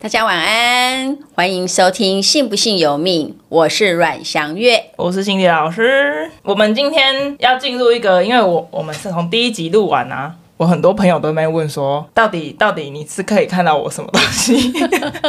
[0.00, 6.30] 大家晚安，欢迎收听《信不信由命》，我是阮祥月，我是心理老师。
[6.44, 14.72] 我们今天要进入一个，因为我我们是从第一集录完啊，我很多朋友都在问说，到底到底你是可以看到我什么东西？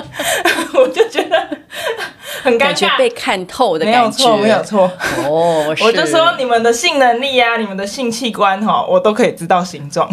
[0.76, 1.48] 我就觉得
[2.44, 4.92] 很尴尬，感觉被看透的感觉，没有错，没有错。
[5.26, 10.08] 哦，我就说你们的性能力啊，你们的性器官哈，我都可以知道形状。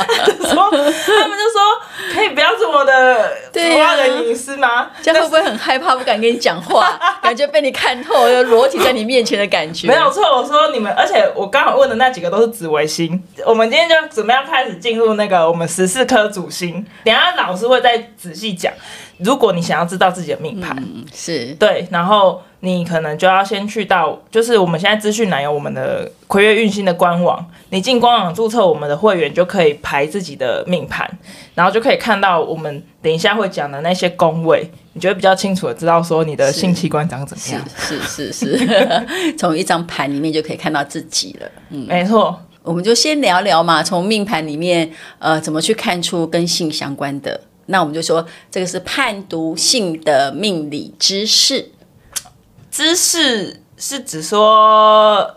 [0.00, 3.32] 说， 他们就说可以不要这么的
[3.78, 4.90] 挖人隐私吗？
[5.02, 9.86] 这样会不会很害怕，不敢跟你讲话， 感觉被你看透，就裸体在你面前的感觉？
[9.88, 13.22] 没有错，我说你们，而且我刚好问的那几个都是紫微星。
[13.44, 18.72] 我们今天就准备要开始进入那个我们十四颗主星，等下老师会再仔细讲。
[19.18, 31.10] 如果你想要知道自己的命盘，嗯，是对，然后你可能就要先去到，就是我们现在资讯栏有我们的葵月运星的官网，你进官网注册我们的会员就可以排自己的命盘，
[31.54, 37.64] 然后就可以看到我们等一下会讲的那些宫位，你就会比较清楚的知道说你的性器官长怎么样。
[37.78, 39.06] 是是是是，
[39.38, 41.50] 从一张盘里面就可以看到自己了。
[41.70, 47.40] 嗯，没错，我们就先聊聊嘛，从命盘里面呃怎么去看出跟性相关的。
[47.66, 51.70] 那我们就说，这个是判读性的命理知识。
[52.70, 55.36] 知识是指说，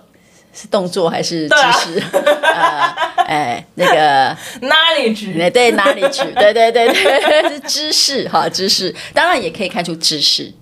[0.54, 2.00] 是动作还是知识？
[2.00, 10.54] 啊、呃，哎，那个 knowledge，对 knowledge，对对对对，是知识哈，知识当然也可以看出知识。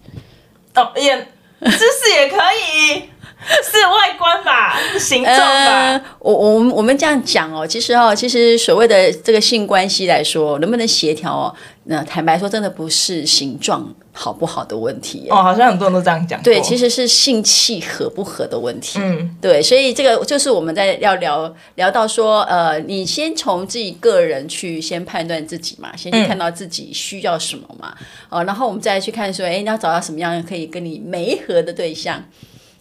[0.76, 3.11] 哦，也知识也可以。
[3.64, 5.92] 是外观吧，形状吧。
[5.92, 11.56] 呃、我我们我们这样讲哦，其实哦，其实所谓的这个性关系来说，能不能协调哦？
[11.86, 15.38] 那坦白说，真的不是形状好不好的问题哦。
[15.38, 16.40] 好像很多人都这样讲。
[16.44, 19.00] 对，其实是性气合不合的问题。
[19.02, 27.96] 嗯，对，所以这个就是我们在要聊聊到说，呃，你先从自己个人去先判断自己嘛，先去看到自己需要什么嘛，
[28.30, 32.24] 哦、嗯，然后我们再去看说，哎，你要找到什么样可以跟你媒合的对象。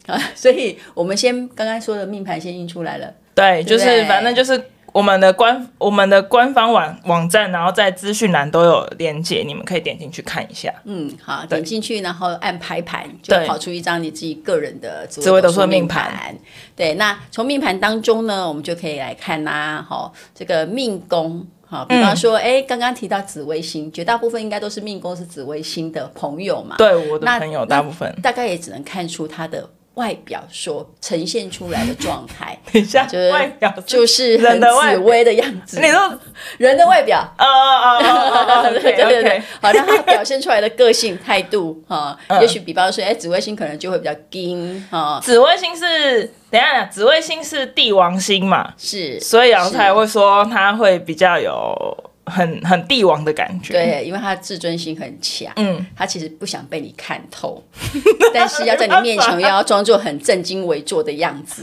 [0.35, 3.13] 所以，我们先刚刚说的命盘先印出来了。
[3.35, 4.61] 对，就是反正就是
[4.93, 10.73] 我们的官我们的官方网网站，然后在资讯栏都有连结，你们可以点进去看一下。
[10.85, 16.35] 嗯，好，点进去，然后按排盘，就跑出一张你自己个人的紫微斗数命盘。
[16.75, 26.75] 对，那从命盘当中呢，我们就可以来看啦、啊，好，这个命宫，好，比方说，哎、嗯，刚刚提到紫微星，绝大部分应该都是命宫是紫微星的朋友嘛。
[26.77, 29.71] 对，我的朋友大部分大概也只能看出他的。
[29.95, 35.81] 外表所呈现出来的状态， 等一下，就是外表就是很紫微的样子。
[35.81, 36.19] 你说
[36.59, 38.63] 人的外表啊啊啊！
[38.71, 45.21] 对对对，好，让他表现出来的个性态度哈，也许比方说，哎，紫微星可能就会比较硬哈。
[45.23, 48.73] 紫微星是等一下，紫微星是帝王星嘛？
[48.79, 52.05] 是，所以然后才会说他会比较有。
[52.31, 57.63] 很很帝王的感觉，对，因为他自尊心很强，嗯，他其实不想被你看透，
[58.33, 61.63] 但是要在你面前又要装作很正襟危坐的样子，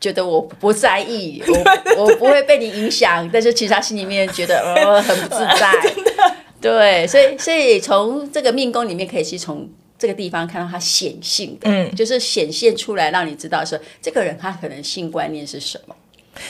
[0.00, 1.42] 觉得我不在意，
[1.96, 5.72] 我 我不会被你影响，但是其实他心里面觉得呃很不自 在，
[6.60, 9.68] 对，所以所以从这个命宫里面可以去从
[9.98, 15.94] 这个地方看到他显性的，嗯，就是显现出来让你知道说这个人他可能性观念是什么。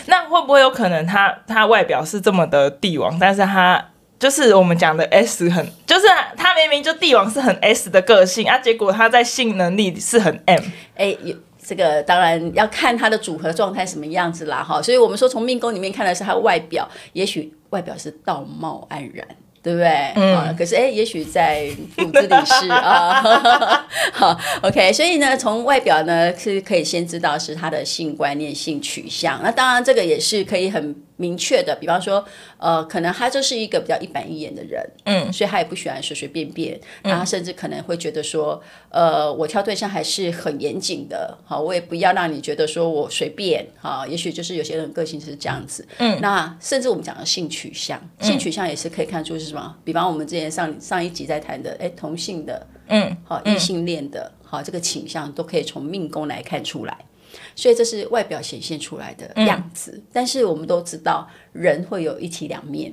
[0.07, 3.85] 那会不会有可能他他外表是这么的帝王，但是他
[4.19, 10.63] 就是我们讲的 S 很，就是他明明就帝王是很 S 的个性啊，结果他在性能力是很 M。
[10.97, 11.17] 哎，
[11.63, 19.27] 这个当然要看他的组合状态什么样子啦哈，所以我们说从命宫里面看的是他外表，也许外表是道貌岸然。
[19.67, 20.13] 对不对？
[20.15, 21.67] 嗯，啊、可是哎，也许在
[21.97, 23.85] 骨子里是啊。
[24.15, 24.93] 好，OK。
[24.93, 29.41] 所以呢，从外表呢是可以先知道是他的性观念、性取向。
[29.43, 30.95] 那当然，这个也是可以很。
[31.17, 32.25] 明确的，比方说，
[32.59, 57.06] 呃，可能他就是一个比较一板一眼的人，嗯，所以他也不喜欢随随便便，然后甚至可能会觉得说，呃，我挑对象还是很严谨的，好，我也不要让你觉得说我随便，哈，也许就是有些人个性是这样子，嗯，那甚至我们讲的性取向，性取向也是可以看出是什么，比方我们之前上上一集在谈的，哎，同性的，嗯，好，异性恋的，好，这个倾向都可以从命宫来看出来。
[57.55, 62.93] 所以这是外表显现出来的样子，嗯、但是我们都知道，人会有一体两面，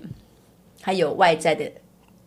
[0.81, 1.69] 他有外在的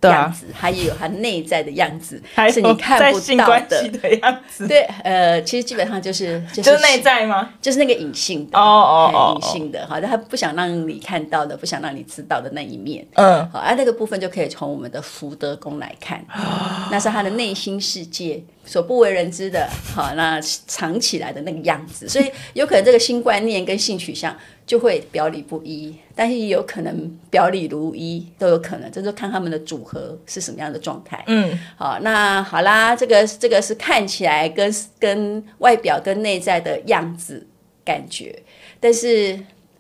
[0.03, 4.69] 样子，还、啊、有他内在的样子，还是你看不到的，的样子。
[4.69, 7.55] 对，呃，其实基本上就是就是内在吗？
[7.61, 16.25] 就是那个隐性的，哦哦哦，隐性的，好，他不想让你看到的，不想让你知道的那一面，嗯，好，而、啊、那个部分就可以从我们的福德宫来看，
[16.93, 24.37] 那是他的内心世界所不为人知的，好，那藏起来的那个样子，所以有可能这个新观念跟性取向
[24.67, 31.23] 就会表里不一，但是也有可能表里如一，都有可能，这就看他们的组合是什么样的状态。
[31.29, 37.47] 嗯，好，那好啦，这个这个是看起来跟跟外表跟内在的样子
[37.85, 38.43] 感觉，
[38.81, 39.39] 但是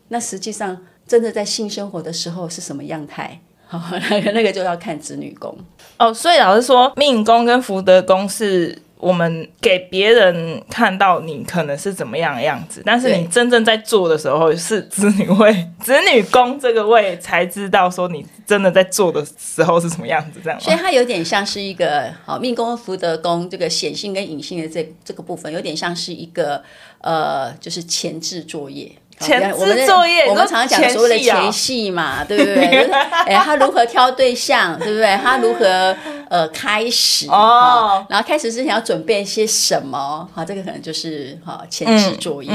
[0.08, 3.40] 那实际上真的在性生活的时候是什么样态？
[3.66, 3.80] 好，
[4.10, 5.56] 那个那个就要看子女宫
[5.98, 6.14] 哦。
[6.14, 20.58] 所以老师说，命宫跟福德宫是我们给别人看到你可能是怎么样的样子，但是你真正在做的时候是子女位、子女宫这个位才知道说你真的在做的时候是什么样子，这样。
[20.60, 26.62] 所以它有点像是一个好命宫、福德宫这个显性跟隐性的这这个部分，有点像是一个
[27.00, 28.92] 呃，就是前置作业。
[29.18, 32.90] 前置作业，我们常常讲所谓的前戏嘛，对不对？
[33.26, 35.16] 哎，他如何挑对象，对不对？
[35.22, 35.96] 他如何
[36.28, 40.28] 呃开始哦，然后开始之前要准备一些什么？
[40.34, 42.52] 好，这个可能就是哈前置作业。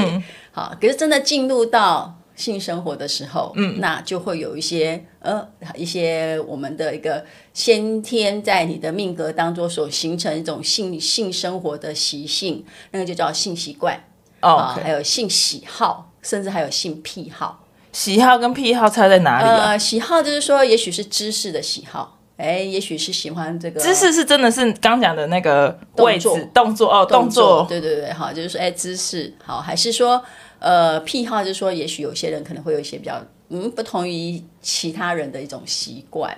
[0.52, 5.44] 好，可是真的进入到性生活的时候，嗯，那就会有一些呃
[5.74, 13.98] 一些我们的一个先天在你的命格当中所形成一种性性生活的习性，那个就叫性习惯
[14.42, 16.11] 哦，还有性喜好。
[16.22, 19.70] 甚至还有性癖好，喜好跟癖好差在哪里啊？
[19.70, 30.22] 呃，喜好就是说，也许是姿势的喜好，哎，也许是喜欢这个姿势是真的是刚讲的那个位置动作，动作哦，动作，动作对对对，好，就是说，哎，姿势好，还是说，
[30.58, 33.22] 呃，癖好就是说，也许有些人可能会有一些比较。
[33.54, 36.34] 嗯，不同于其他人的一种习惯，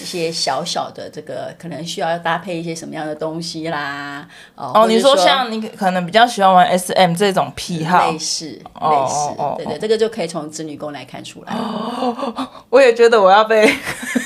[0.00, 4.26] 一些小小的这个可能需要搭配一些什么样的东西啦。
[4.54, 8.60] 哦，哦你说像你可能比较喜欢玩 SM 这种癖好，类似类
[9.08, 11.52] 似，哦、对对，哦、这个就可以从子女宫来看出来。
[11.52, 13.72] 哦、 我也觉得我要被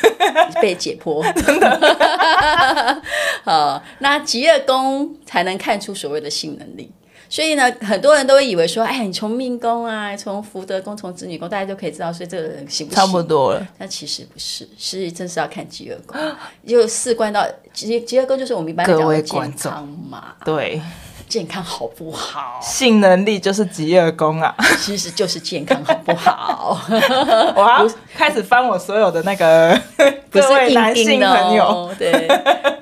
[0.60, 3.02] 被解剖， 真的。
[3.44, 6.92] 好，那疾厄宫才能看出所谓的性能力。
[7.32, 13.02] 所以呢，很多人都会以为说，哎，你从命宫啊，从福德宫，从子女宫，大家就可以知道，所以这个人行不行？
[13.02, 13.66] 差不多了。
[13.78, 16.20] 但其实不是，是真是要看吉厄宫，
[16.68, 17.42] 就事关到
[17.72, 20.34] 吉吉厄宫，就是我们一般讲的健康嘛。
[20.44, 20.78] 对，
[21.26, 22.60] 健康好不好？
[22.62, 26.78] 性能力就是疾厄宫啊，其实就是健康好不好？
[27.56, 29.80] 我要开始翻我所有的那个
[30.28, 32.28] 不是男性朋友，对，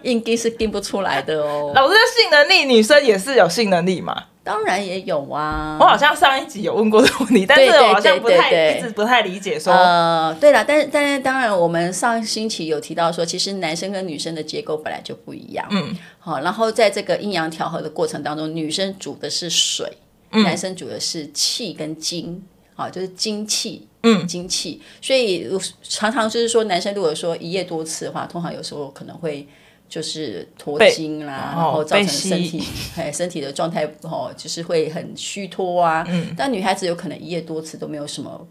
[0.03, 1.71] 硬钉是钉不出来的哦。
[1.77, 4.25] 老师的性能力，女生也是有性能力嘛？
[4.43, 9.73] 当然也有啊，我好像上一集有问过这个问题，但是我好像不太一直不太理解说。
[9.73, 15.67] 呃，对了，但是但是当然，我们上星期有提到说，其实男生跟女生的结构本来就不一样。
[15.71, 19.87] 嗯，好，然后在这个阴阳调和的过程当中，女生主的是水，
[20.33, 22.43] 嗯、男生主的是气跟精，
[22.75, 24.81] 好，就是精气，嗯，精气。
[25.03, 25.47] 所以
[25.83, 29.47] 常常就是说，男生如果说一夜多次的话，通常有时候可能会。
[29.91, 32.63] 就是脱精啦，然后造成身体
[32.97, 36.05] 哎身体的状态哦，就是会很虚脱啊。
[36.09, 38.47] 嗯，但女孩子有可能一夜多次都没有什么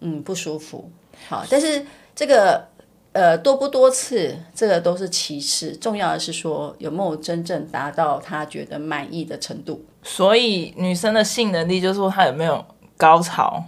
[0.00, 0.90] 嗯不舒服。
[1.28, 2.66] 好，但是这个
[3.12, 9.84] 呃多不多次，这个都是其次，重要的是说有没有真正达到她觉得满意的程度。
[10.02, 12.64] 所以女生的性能力就是说她有没有
[12.96, 13.62] 高潮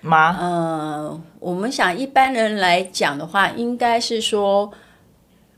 [0.00, 0.36] 吗？
[0.38, 4.72] 呃，我们想一般人来讲的话，应该是说。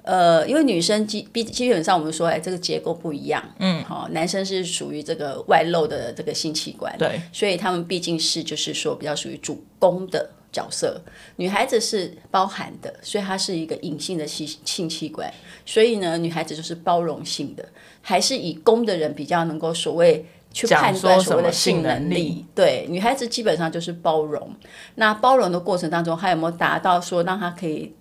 [0.04, 11.00] 呃，因为女生基基基本上我们说，哎，这个结构不一样，嗯，好，男生是属于这个外露的这个性器官，对，所以他们毕竟是就是说比较属于主攻的角色，
[11.36, 15.32] 女孩子是包含的，所以它是一个隐性的性性器官，
[15.64, 17.66] 所以呢，女孩子就是包容性的，
[18.02, 22.46] 还是以攻的人比较能够所谓去判断所谓的性能力，能力。
[22.54, 24.54] 对，女孩子基本上就是包容，
[24.96, 27.94] 那包容的过程当中，她有没有达到说让她可以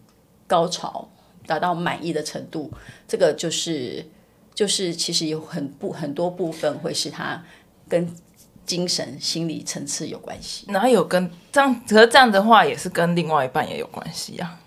[0.45, 1.09] 高潮？
[1.45, 2.71] 达到满意的程度，
[3.07, 4.05] 这个就是
[4.53, 7.43] 就是其实有很不很多部分会是他
[7.87, 8.07] 跟
[8.65, 10.65] 精神心理层次有关系。
[10.71, 11.81] 哪有跟这样？
[11.87, 14.59] 可是这样的话也是跟另外一半也有关系呀、啊。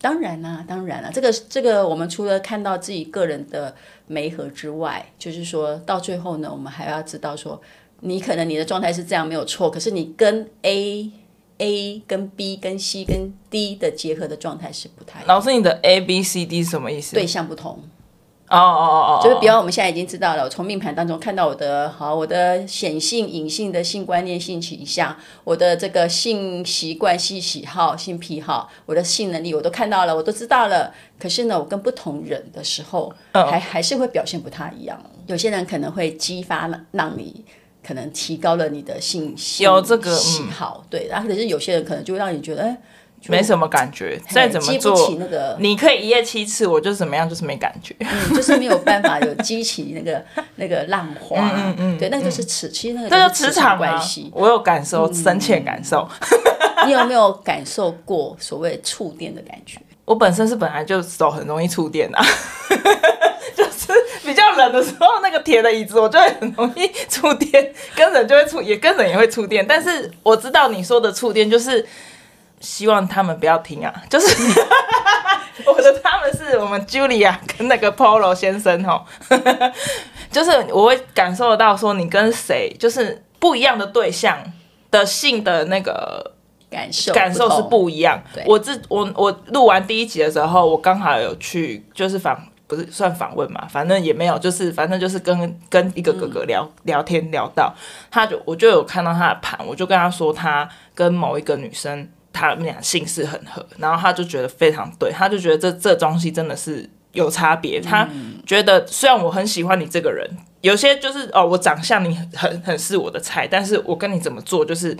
[0.00, 3.74] 当然啦、啊，当然啦、啊，这个这个我们除了看到自己个人的
[4.06, 7.60] 媒合之外，就是说到最后呢，我们还要知道说，
[8.00, 11.10] 你可能你的状态是这样没有错，可是你跟 A。
[11.62, 15.22] A 跟 B 跟 C 跟 D 的结合的状态是不太。
[15.26, 17.14] 老师，你的 A B C D 是什么意思？
[17.14, 17.78] 对象不同。
[18.48, 30.92] 哦哦哦哦，就是比方我们现在已经知道了，我从命盘当中看到我的好，我的显性、隐性的性观念、性倾向，我的这个性习惯、性喜好、性癖好，我的性能力我都看到了，我都知道了。
[31.18, 35.02] 可是呢，我跟不同人的时候，还、哦、还是会表现不太一样。
[35.28, 37.44] 有些人可能会激发让你。
[37.86, 42.76] 可能提高了你的性有这个喜好，嗯、对，然后可是有些人可能就会让你觉得，哎，
[43.26, 50.24] 没什么感觉，再怎么做，那个、你可以一夜七次，我就怎么样，就是没感觉，嗯，就是没有办法有激起那个
[50.56, 56.08] 那个浪花，嗯嗯，嗯对，那个就是磁，其实那个就是磁场关系，我有感受，深切感受。
[56.84, 59.78] 你有没有感受过所谓触电的感觉？
[60.04, 62.24] 我本身是本来就手很容易触电啊，
[63.86, 69.66] 就 是比较冷的时候，那个铁的椅子我就会很容易触电，跟人就会触，也跟人也会触电。
[69.66, 71.86] 但是我知道你说的触电就是。
[72.64, 73.92] 希望他们不要听啊！
[74.08, 74.28] 就是
[75.66, 79.04] 我的他们是我们 Julia 跟那个 Polo 先生哦，
[80.30, 84.38] 就是我会感受得到说你跟谁就是不一样的对象
[84.92, 86.34] 的性的那个
[86.70, 88.22] 感受感受是不一样。
[88.46, 97.74] 我自我我录完第一集的时候，我刚好有去就是访不是算访问嘛，反正也没有，就是反正就是跟跟一个哥哥聊、嗯、聊天聊到，
[98.10, 102.08] 他就我就有看到他的盘，我就跟他说他跟某一个女生。
[102.34, 107.78] 他们俩姓氏很合，然后他就觉得非常对，他就觉得这这东西真的是有差别。
[107.78, 108.08] 他
[108.46, 110.26] 觉得虽然我很喜欢你这个人，
[110.62, 114.96] 有些就是哦，我长相你很很是我的菜，但是我跟你怎么做就是。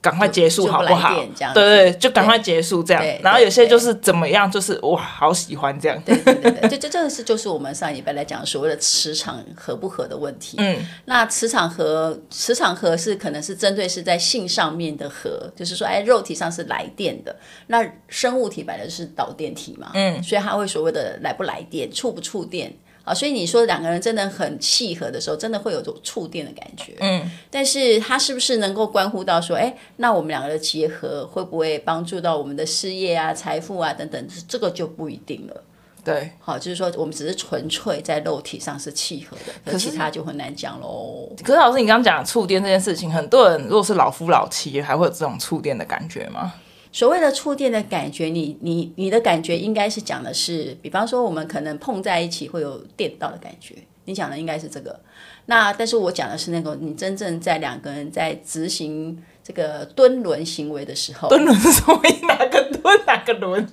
[0.00, 1.14] 赶快结束好不好？
[1.52, 3.02] 对对，就赶快结束这样。
[3.20, 6.00] 然后有些就是怎么样，就是哇，好喜欢这样。
[6.06, 10.56] 对对对，对，就就这个是就是我们上礼拜来讲所谓的磁场合不合的问题。
[10.60, 10.76] 嗯，
[11.06, 17.34] 那磁场合，磁场合是可能是针对是在性上面的合，就是说哎，肉体上是来电的，
[17.66, 19.90] 那生物体本来是导电体嘛。
[19.94, 22.72] 嗯，所以它会所谓的来不来电，触不触电。
[23.08, 26.94] 啊，所以你说两个人真的很契合的时候，真的会有种触电的感觉。
[27.00, 34.28] 嗯，但是他是不是能够关乎到说，哎，那我们两个的结合会不会帮助到我们的事业啊、财富啊等等？
[34.46, 35.62] 这个就不一定了。
[36.04, 41.28] 对，好，就是说我们只是纯粹在肉体上是契合的，可是其他就很难讲喽。
[41.42, 46.54] 可是老师，你刚刚讲触电这件事情，很多人如果是老夫老妻，还会有这种触电的感觉吗？
[46.90, 53.74] 所谓的触电的感觉，你你你的感觉应该是讲的是，比方说我们可能碰在一起会有电到的感觉，
[54.06, 54.98] 你讲的应该是这个。
[55.46, 62.00] 那但是我讲的是那个，你真正在两个人在执行这个蹲轮行为的时候，蹲轮是什么？
[62.26, 63.66] 哪个蹲 哪个轮？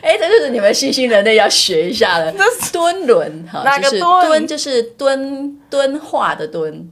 [0.00, 2.32] 哎，这就是你们新兴人类要学一下了。
[2.72, 4.46] 蹲轮哈，哪个蹲？
[4.46, 6.88] 就是蹲蹲化的蹲，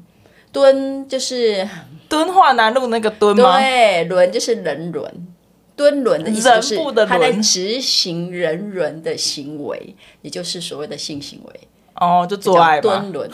[0.53, 1.69] 蹲就是。
[2.09, 3.59] 敦化南路那个敦吗？
[3.59, 5.27] 对，伦就是人伦，
[5.75, 11.61] 敦伦的意思就是他在执行人伦的行为，也就是所谓的性行为。
[11.99, 13.27] 哦，就做爱敦伦，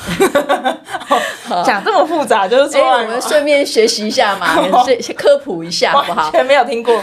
[1.67, 3.03] 讲这么复杂就是做爱。
[3.03, 4.55] 我们顺便学习一下嘛，
[5.01, 6.31] 先科普一下好不好？
[6.31, 7.03] 全没有听过。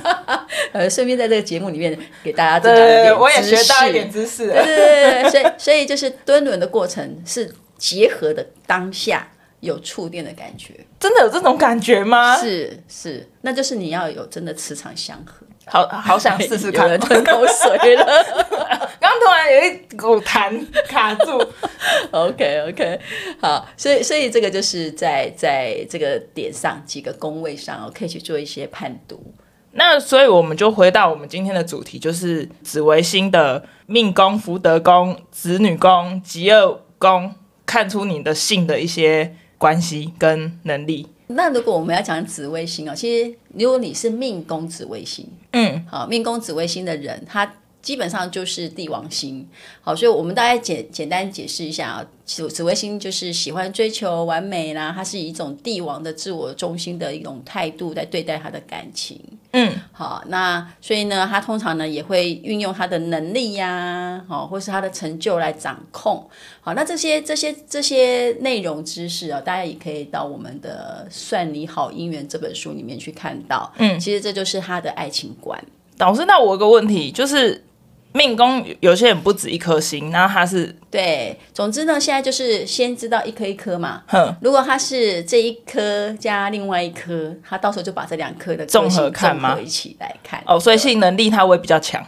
[0.72, 4.48] 呃，顺便在这个节目里面给大家增加一点知识，我也学到一点知识。
[4.48, 9.26] 对对对，所以所以就是敦伦的过程是结合的当下。
[9.60, 12.36] 有触电的感觉，真的有这种感觉吗？
[12.36, 15.46] 是是，那就是你要有真的磁场相合。
[15.66, 18.04] 好好想试试看， 有人吞口水了，
[18.98, 21.40] 刚突然有一股痰卡住。
[22.10, 23.00] OK OK，
[23.40, 29.32] 好，所以所以这个就是在在这个点上几个宫位上，我可以去做一些判读。
[29.72, 37.32] 那所以我们就回到我们今天的主题，就是紫微星的命宫、福德宫、子女宫、疾厄宫，
[37.64, 39.36] 看出你的性的一些。
[39.60, 41.06] 关系跟能力。
[41.26, 49.46] 那如果我们要讲紫微星哦，其实如果你是命宫紫微星，嗯，好，命宫紫微星的人，他基本上就是帝王星。
[49.80, 59.18] 好，所以我们大概简简单解释一下啊，紫紫微星就是喜欢追求完美啦，它是以一种帝王的自我中心的一种态度在对待他的感情。
[59.52, 66.24] 嗯，好，那所以呢，他通常呢也会运用他的能力呀、啊，好，或是他的成就来掌控。
[66.60, 73.72] 好，那这些这些这些内容知识啊，大家也可以到我们的《算你好姻缘》这本书里面去看到。
[73.78, 75.60] 嗯，其实这就是他的爱情观。
[75.96, 77.64] 导师，那我有个问题就是。
[78.12, 84.02] 命宫有些人不止一颗星，然后他是对，总之呢，现在就是先知道一颗一颗嘛。
[84.08, 89.56] 哼，如果他是这一颗加另外一颗，他到时候就把这两颗的综合看吗？
[89.62, 92.04] 一起来看哦，所以性能力他会比较强。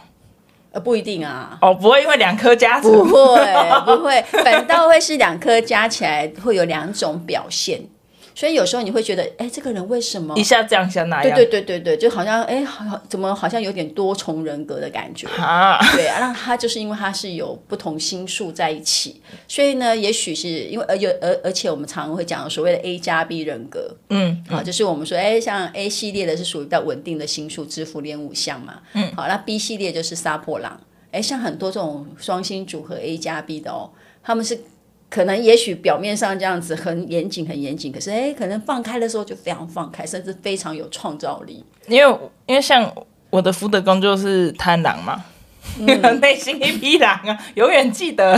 [0.71, 1.57] 呃，不一定啊。
[1.61, 3.09] 哦，不会因为两颗加不会
[3.85, 7.79] 不会，反倒会是两颗加起来会有两种表现。
[8.35, 11.35] 所以有时候你会觉得，哎，这个人为什么一下这样，一下那样？
[11.35, 15.27] 对对对对对，就好像，哎，好，怎么好像有点多重人格的感觉？
[15.37, 30.79] 啊，对啊，那他就是因为他是有不同星数在一起，所以呢，也许是因为而有而而且我们常常会讲所谓的 A 加 B 人格，嗯，好，就是我们说，哎，像 A 系列的是属于比较稳定的星数，支付连五项嘛，嗯，好，那 B 系列就是杀破狼，
[31.11, 33.91] 哎，像很多这种双星组合 A 加 B 的哦，
[34.23, 34.59] 他们是。
[35.13, 41.63] 可能也许表面上这样子很严谨很严谨，可是哎，可能放开的时候就非常放开，甚至非常有创造力。
[41.87, 42.91] 因为因为像
[43.29, 45.23] 我的福德宫就是贪狼嘛。
[45.79, 45.85] 嗯、
[46.19, 48.35] 内心一匹狼啊，永远记得。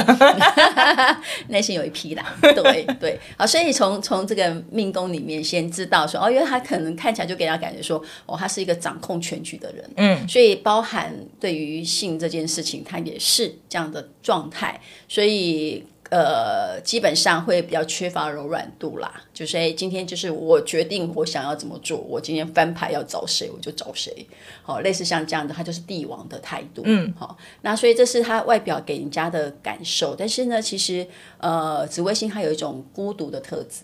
[1.48, 3.18] 内心有一匹狼，对对。
[3.38, 9.90] 好，所以从从这个命宫里面先知道说，哦，因为他可能看起来就给他感觉说，哦，他是一个掌控全局的人。
[9.96, 14.78] 嗯，所以包含对于性这件事情，他也是这样的状态，
[15.08, 15.82] 所以。
[16.10, 19.12] 呃，基本上会比较缺乏柔软度啦。
[19.34, 24.26] 就是哎，今天就是我决定我想要怎么做，我今天翻牌要找谁我就找谁。
[24.62, 26.84] 好，类似像这样的，他就是帝王的态度。
[26.86, 30.16] 嗯，好，那所以这是他外表给人家的感受。
[30.16, 31.08] 但是呢，其实
[31.40, 33.82] 呃，紫微星它有一种孤独的特质。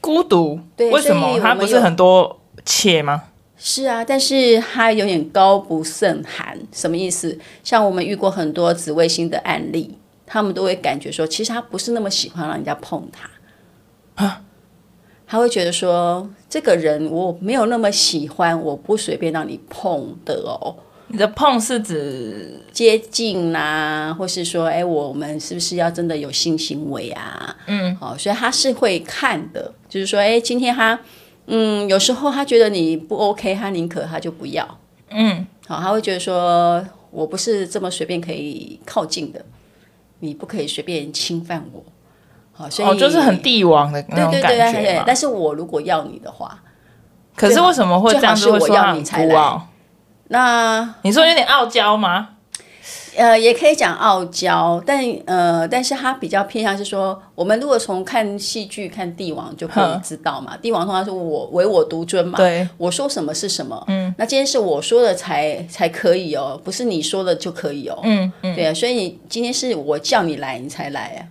[0.00, 0.58] 孤独？
[0.76, 1.38] 对，为什么？
[1.38, 3.24] 他不是很多妾吗？
[3.58, 6.58] 是啊，但是他有点高不胜寒。
[6.72, 7.38] 什么意思？
[7.62, 9.96] 像我们遇过很多紫微星的案例。
[10.26, 14.42] 他们都会感觉说，其实他不是那么喜欢让人家碰他，啊，
[15.26, 20.76] 他会觉得说，这个人我没有那么喜欢，我不随便让你碰的哦。
[21.08, 27.56] 你的碰是指接近啊，或是说，哎，我们是不是要真的有性行为啊？
[27.66, 30.98] 嗯，好，所以他是会看的，就是说，哎，今天他，
[31.46, 34.78] 嗯，有时候他觉得你不 OK，他宁可他就不要，
[35.10, 39.44] 嗯，好，他会觉得说我不是这么随便可以靠近的。
[40.20, 41.84] 你不可以随便侵犯我，
[42.52, 44.48] 好，所以、哦、就是很帝王的那种感觉。
[44.48, 46.58] 对对对对，但是我如果要你的话，
[47.36, 48.50] 可是为什么会这样子？
[48.50, 49.60] 我要你才来。
[50.28, 52.30] 那你说有点傲娇吗？
[53.16, 71.26] 呃，也可以讲傲娇，但呃，但是他比较偏向是说，我们如果从看戏剧看帝王就可以知道嘛，帝王通常是我唯我独尊嘛，对，我说什么是什么，嗯，那今天是我说的才才可以哦，不是你说的就可以哦，嗯嗯，对啊，所以你今天是我叫你来，你才来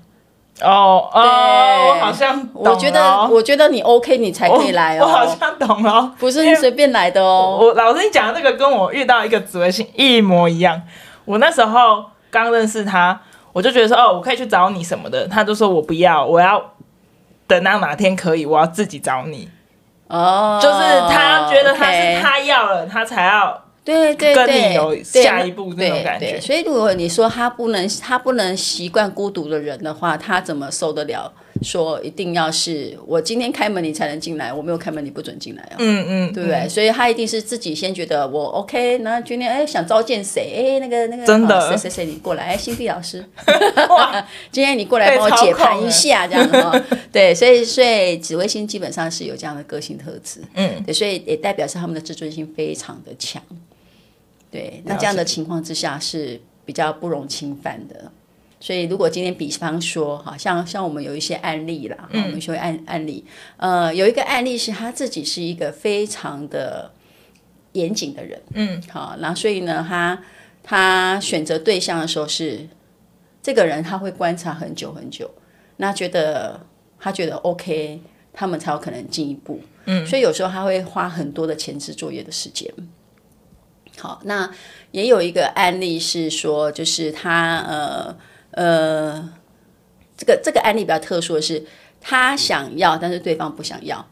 [0.61, 10.81] 啊，哦哦，我好像我觉得我觉得你 OK，你才可以来哦，我，我好像懂了，不是你随便来的哦，我老师你讲的这个跟我遇到一个紫微星一模一样。
[11.25, 13.19] 我那时候刚认识他，
[13.51, 15.27] 我就觉得说，哦，我可以去找你什么的。
[15.27, 16.73] 他就说我不要，我要
[17.47, 19.49] 等到哪天可以，我要自己找你。
[20.07, 20.75] 哦，就是
[21.09, 26.39] 他觉得他是他要了，他才要对对跟你有下一步那种感觉。
[26.39, 31.33] 所以如果你说他不能，他不能习惯孤独的人的话，他怎么受得了？
[31.61, 35.75] 说一定要是我今天开门你才能进来，我没有开门你不准进来啊。
[35.79, 36.57] 嗯嗯，对不对？
[36.59, 40.53] 嗯、所以他一定是自己先觉得我 OK，那今天哎想召见谁？
[40.53, 42.43] 哎那个那个真的谁谁谁你过来？
[42.43, 43.23] 哎，心地老师，
[43.89, 46.79] 哇今天你过来帮我解盘一下这样子哈。
[47.11, 50.41] 对，所以所以紫微星基本上是有这样的个性特质。
[50.53, 53.41] 嗯，对，所以也代表是他们的自尊心非常的强。
[54.51, 58.11] 对，那这样的情况之下是比较不容侵犯的。
[58.65, 63.23] 所以，如果今天比方说，哈，像像我们有一些案例啦，嗯、我们说案案例，
[63.57, 66.91] 呃，有一个案例是他自己是一个非常的
[67.73, 70.19] 严谨的人，嗯，好，那所以呢，他
[70.63, 72.67] 他选择对象的时候是
[73.39, 75.29] 这个人，他会观察很久很久，
[75.77, 76.65] 那觉得
[76.97, 78.01] 他觉得 OK，
[78.33, 82.73] 他们才有可能进一步，嗯，所以有时候他会花很多的前置作业的时间。
[83.99, 84.49] 好，那
[84.89, 88.17] 也有一个案例是说，就是他呃。
[88.55, 89.29] 呃，
[90.17, 91.63] 这个这个案例比较特殊的是，
[92.01, 94.05] 他想要，但是对方不想要。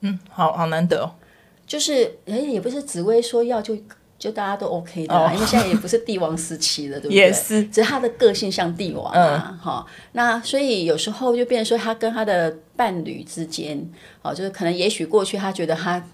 [0.00, 1.14] 嗯，好好难得哦。
[1.66, 3.76] 就是，哎，也不是紫薇说要就
[4.18, 7.16] 就大家都 OK 的，哦，因为现在也不是帝王时期了，对不对？
[7.16, 9.86] 也是，只是他的个性像帝王啊，哈。
[10.12, 13.90] 那所以有时候就变成说，他跟他的伴侣之间，
[14.22, 16.04] 哦，就是可能也许过去他觉得他。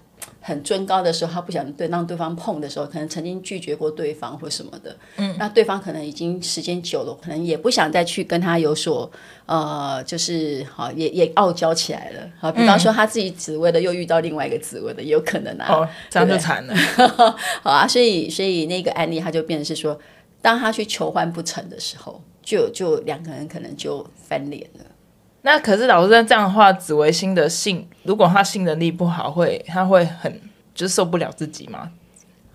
[0.41, 4.95] 很尊高的时候，他不想对让对方碰的时候，可能曾经拒绝过对方或什么的。
[5.17, 9.09] 嗯，那对方可能已经时间久了，可能也不想再去跟他有所
[9.45, 12.29] 呃，就是好也也傲娇起来了。
[12.39, 15.67] 好，比方说他自己紫薇的又遇到另外一个紫薇的，也有可能啊。
[15.69, 16.75] 哦，这样就惨了。
[17.61, 19.99] 好啊，所以所以那个案例他就变成是说，
[20.41, 24.85] 当他去求欢不成的时候，就就两个人可能就翻脸了。
[25.41, 30.41] 那可是老师那这样的话，紫微星的性，如果他性能力不好，会他会很
[30.75, 31.91] 就是受不了自己吗？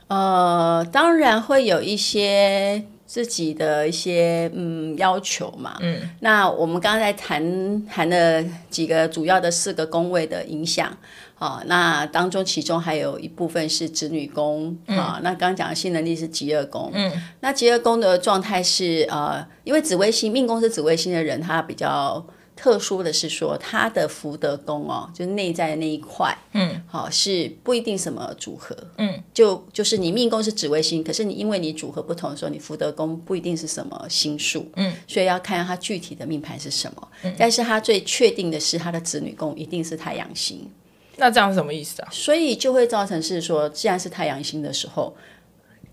[0.09, 5.79] 呃，当然会有一些自己的一些嗯要求嘛。
[5.81, 10.95] 嗯，那我们刚刚在谈谈了几个主要的四个宫位的影响
[11.39, 15.19] 啊，那当中其中还有一部分是子女宫啊。
[15.23, 16.91] 那刚刚讲的性能力是疾厄宫。
[16.93, 22.23] 嗯，那疾厄宫的状态是呃，因为紫微星命宫是紫微星的人，他比较。
[22.57, 37.09] 特殊的是说，他的福德宫哦，就是内在的那一块，嗯，好、哦、是不一定什么组合，嗯，就就是你命宫是紫微星，可是你因为你组合不同的时候，你福德宫不一定是什么星数，嗯，所以要看他具体的命盘是什么。
[37.23, 40.71] 嗯、但是他最确定的是他的子女宫一定是太阳星。
[41.17, 42.09] 那这样是什么意思啊？
[42.13, 45.17] 所以就会造成是说，既然是太阳星的时候，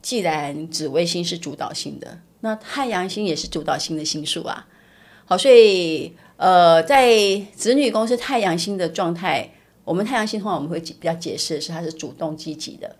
[0.02, 4.68] 既然紫微星是主导性的，那太阳星也是主导性的星数啊。
[5.26, 6.14] 好，所以。
[6.42, 9.48] 呃，在子女宫是太阳星的状态，
[9.84, 12.96] 我们太阳星的话，我们会比较解释的是，它是主动积极的，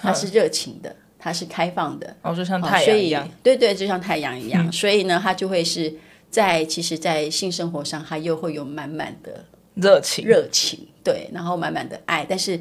[0.00, 5.94] 它是热情的，它是开放的，哦，就像太阳一样，对对，就像太阳一样，嗯、所以呢，它就会是
[6.28, 12.60] 在其实，在性生活上，它又会有满满的热情，热情，对，然后满满的爱，但是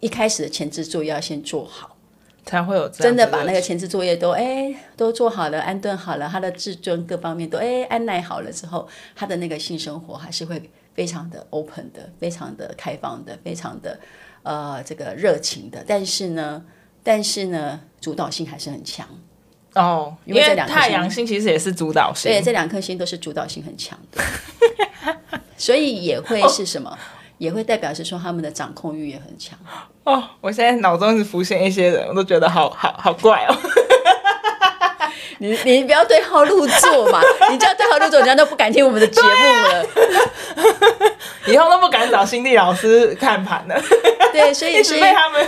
[0.00, 1.91] 一开始的前置作业要先做好。
[2.44, 13.98] 才会有真的把那个前置作业都哎都做好了，安顿好了，他的自尊各方面都哎安奈好了之后，他的那个性生活还是会非常的 open 的，非常的开放的，非常的
[14.42, 15.84] 呃这个热情的。
[15.86, 16.64] 但是呢，
[17.02, 19.08] 但是呢，主导性还是很强
[19.74, 24.20] 哦，因为太阳星其实也是主导性，对，这两颗星都是主导性很强的，
[25.56, 26.90] 所以也会是什么？
[26.90, 26.98] 哦
[27.42, 29.58] 也会代表是说他们的掌控欲也很强
[30.04, 30.22] 哦。
[30.40, 33.56] 我现在脑中是浮现一些人，我都觉得好好好怪哦。
[35.38, 39.84] 你你不要对号入座嘛， 你这样对号入座，人家都不敢听我们的节目了，啊、
[41.50, 43.82] 以后都不敢找心理老师看盘了。
[44.32, 45.44] 对，所以所以他们，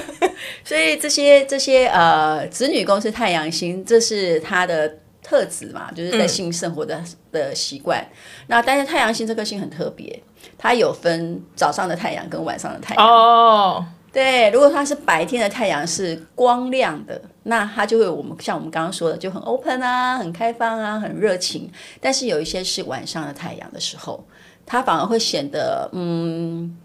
[0.64, 7.07] 所以这些这些呃子女宫是太阳星，这是他的特质嘛，就是在性生活的、嗯、
[7.40, 8.06] 的习惯。
[8.46, 10.22] 那但是太阳星这颗星很特别。
[10.58, 13.84] 它有分早上的太阳跟晚上的太阳哦，oh.
[14.12, 21.70] 对，如果它是白天的太阳是光亮的，那它就会我们像我们刚刚说的就很 open 啊，很开放啊，很热情。
[21.98, 24.22] 但是有一些是晚上的太阳的时候，
[24.66, 26.76] 它反而会显得嗯，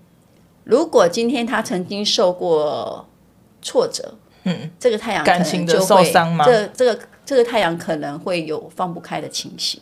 [0.64, 3.06] 如果今天他曾经受过
[3.62, 6.46] 挫折，嗯，这个太阳感情就受伤吗？
[6.46, 9.82] 这这个这个太阳可能会有放不开的情形。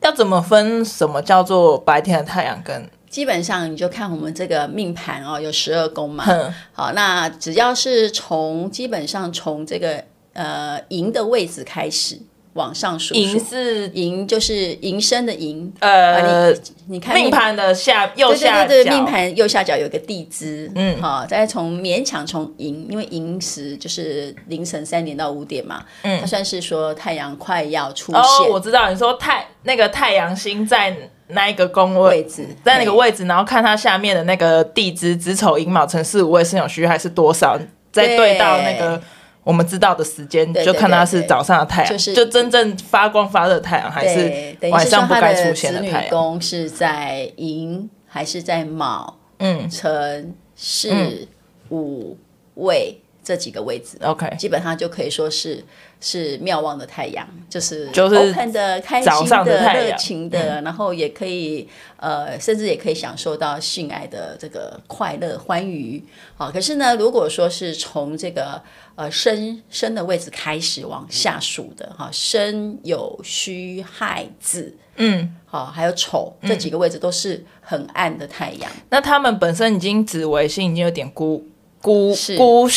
[0.00, 2.88] 要怎么分什么叫做白天的太阳跟？
[3.08, 6.24] 基本上你就看我们这个命盘哦，有十二宫嘛。
[6.24, 10.04] 哼好，那只要是从基本上从这个
[10.34, 12.20] 呃寅的位置开始。
[12.56, 15.72] 往上数，寅是寅，就是寅申的寅。
[15.78, 28.20] 呃，你你看命盘的下右下角，对对对，命盘右下角有个地支，嗯，好，再从勉强从寅，因为寅时就是凌晨三点到五点嘛，嗯，它算是说太阳快要出现。
[28.20, 30.96] 哦，我知道，你说太那个太阳星在
[31.28, 37.58] 那一个宫位置，在那个位置，然后看它下面的那个地支子丑寅卯辰巳午未申酉戌亥是多少，
[37.92, 39.00] 再对到那个。
[39.46, 46.40] 我们知道的时间，就看它是早上的太阳，就是就真正发光发热太阳，还是晚上不该出现的太阳？
[46.40, 49.18] 是在寅还是在卯？
[49.38, 51.28] 嗯，辰巳
[51.68, 52.18] 午
[52.54, 55.64] 未这几个位置？OK，基本上就可以说是
[56.00, 66.00] 是妙望的太阳，就是就是 open 的、开心的、热情的，然后也可以呃，甚至也可以享受到性爱的这个快乐欢愉。
[66.36, 68.62] 好，可是呢，如果说是从这个
[68.94, 78.70] 呃，申申的位置开始往下数的哈，申酉戌亥子，嗯，好，还有丑、嗯、这几个位置都是很暗的太阳。
[78.90, 81.44] 那他们本身已经紫微星已经有点孤
[81.82, 82.68] 孤孤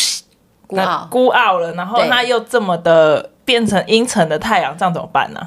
[0.76, 5.40] 孤傲孤傲了，然后他又这么的变成阴沉的太阳，这样怎么办呢？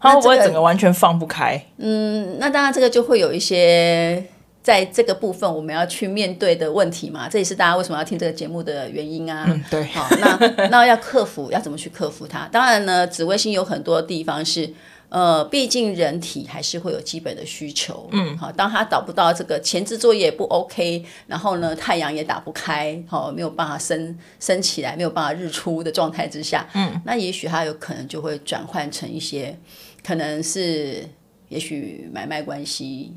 [0.00, 1.64] 他会不会整个完全放不开？
[1.78, 4.24] 嗯，那当然这个就会有一些。
[4.64, 9.44] 在这个部分，我们要去面对的问题嘛，这也是大家为什么要听这个节目的原因啊。
[9.46, 9.84] 嗯，对。
[9.88, 12.48] 好，那那要克服，要怎么去克服它？
[12.50, 14.72] 当然呢，紫微星有很多地方是，
[15.14, 18.08] 呃，毕竟人体还是会有基本的需求。
[18.10, 29.56] 嗯，好，当他找不到这个前置作业不 OK，然后呢，太阳也打不开，好，没有办法升升起来，没有办法日出的状态之下，嗯，那也许他有可能就会转换成一些，
[30.04, 31.08] 可能是
[31.48, 33.12] 也许买卖关系。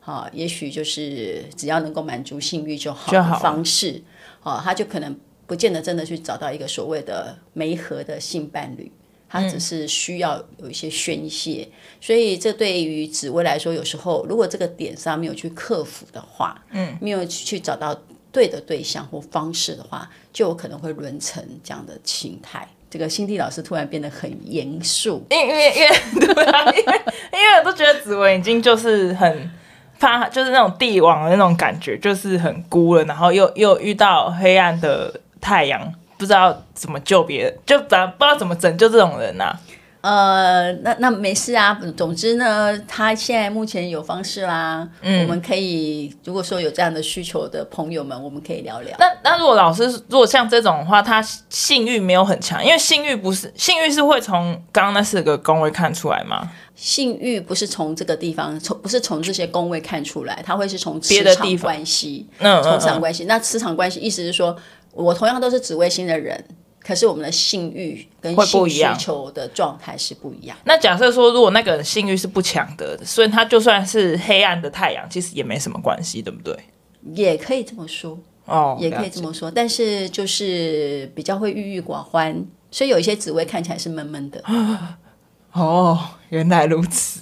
[0.00, 4.02] 好，也许就是只要能够满足性欲就好的方式，
[4.40, 8.90] 好，他就可能不见得真的去找到一个所谓的媒合的性伴侣，
[9.34, 17.94] 他只是需要有一些宣泄，嗯、所以这对于紫薇来说，有时候如果这个点上没有去克服的话，嗯，没有去找到
[18.30, 22.68] 对的对象或方式的话，就有可能会沦成这样的心态。
[22.88, 29.50] 这个新地老师突然变得很严肃，因为因为因为对啊， 因为因为我都觉得紫薇已经就是很。
[29.96, 35.80] 他就是那种帝王的那种感觉，就是很孤了，然后又又遇到黑暗的太阳，
[36.24, 39.60] 不知道怎么救别人，就不知道怎么拯救这种人呐、啊。
[40.00, 41.78] 呃，那那没事啊。
[41.96, 44.86] 总之呢，他现在目前有方式啦。
[45.02, 48.94] 嗯，我们可以如果说有这样的需求的朋友们，我们可以聊聊。
[48.98, 56.50] 那那如果老师如果像这种的话，他性欲没有很强，因为性欲不是性欲是会从刚刚那四个宫位看出来吗？
[56.74, 62.28] 性欲不是从这个地方，从不是从这些宫位看出来，它会是从磁场关系。
[62.38, 63.24] 嗯，从磁场关系。
[63.24, 64.54] 那磁场关系意思是说，
[64.94, 66.44] 我同样都是紫微星的人。
[66.86, 70.54] 可是我们的性欲跟性需求的状态是不一样。
[70.64, 76.54] 那假设说，如果那个人性欲是不强的，所以他就算是黑暗的太阳，其实也没什么关系，对不对？
[77.14, 79.50] 也可以这么说哦，也可以这么说。
[79.50, 84.44] 但是就是比较会郁郁寡欢，所以有一些紫微看起来是闷闷的。
[85.52, 87.20] 哦，原来如此。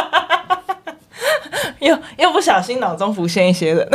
[1.80, 3.86] 又又不小心脑中浮现一些人。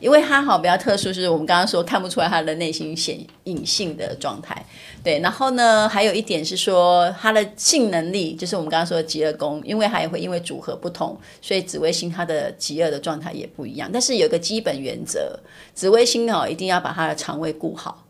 [0.00, 4.64] 因为他好比较特殊，是我们刚刚说看不出来他的内心显隐性的状态，
[5.02, 5.18] 对。
[5.20, 13.90] 然后呢，还有一点是说他的性能力，就是我们刚刚说的疾厄宫，因为还会因为组合不同，所以紫微星它的极恶的状态也不一样。
[13.92, 15.38] 但是有一个基本原则，
[15.74, 18.04] 紫微星哦，一定要把他的肠胃顾好，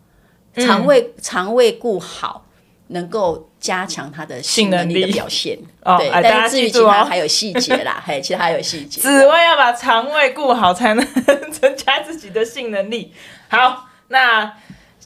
[0.57, 2.45] 肠胃肠胃顾好。
[2.89, 9.01] 能够加强他的性能力的表现，哦、对，但是至于其他还有细节啦， 还有，其他还有细节。
[9.01, 11.07] 紫薇要把肠胃顾好，才能
[11.51, 13.13] 增加自己的性能力。
[13.49, 14.55] 好，那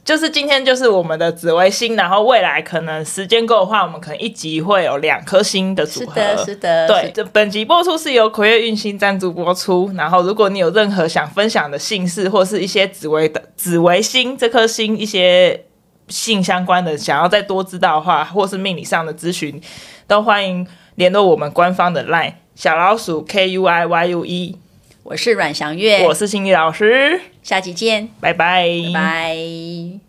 [0.05, 6.15] 就是今天就是我们的紫微星，然后未来可能时间够的话，我们可能一集会有两颗星的组合。
[6.15, 6.87] 是的，是的。
[6.87, 9.91] 对，这本集播出是由魁月运星赞助播出。
[9.97, 15.65] 然后，如果你有任何想分享的姓氏，或是一些紫微的紫微星这颗星一些。
[16.09, 19.61] 性相关的，想要再多知道的话，或是命理上的咨询，
[20.07, 24.59] 都欢迎联络我们官方的 LINE 小老鼠 K U I Y U E。
[25.05, 30.01] 我是阮祥月，我是心理老师，下期见，拜拜，拜拜。